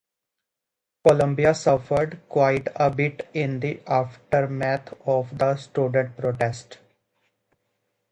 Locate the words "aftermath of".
3.85-5.37